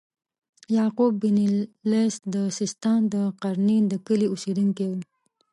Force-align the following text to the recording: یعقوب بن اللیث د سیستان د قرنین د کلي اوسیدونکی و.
یعقوب 0.77 1.13
بن 1.21 1.37
اللیث 1.45 2.15
د 2.33 2.35
سیستان 2.59 2.99
د 3.13 3.15
قرنین 3.41 3.83
د 3.87 3.93
کلي 4.07 4.27
اوسیدونکی 4.29 4.85
و. 4.91 4.99